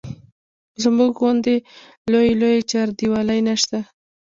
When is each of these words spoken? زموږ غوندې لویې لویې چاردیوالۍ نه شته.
زموږ 0.83 1.11
غوندې 1.21 1.55
لویې 2.11 2.33
لویې 2.41 2.67
چاردیوالۍ 2.71 3.39
نه 3.47 3.55
شته. 3.61 3.79